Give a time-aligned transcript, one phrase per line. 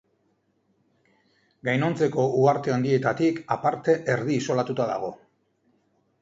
[1.69, 5.13] Gainontzeko uharte handietatik aparte erdi isolatua dago.